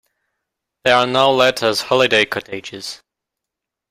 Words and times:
They 0.83 0.89
are 0.93 1.05
now 1.05 1.29
let 1.29 1.61
as 1.61 1.81
holiday 1.81 2.25
cottages. 2.25 3.03